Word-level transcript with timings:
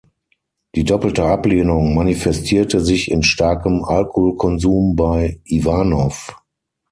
Die 0.73 0.83
doppelte 0.83 1.25
Ablehnung 1.25 1.93
manifestierte 1.93 2.81
sich 2.83 3.11
in 3.11 3.21
starkem 3.21 3.83
Alkoholkonsum 3.83 4.95
bei 4.95 5.39
Iwanow. 5.45 6.39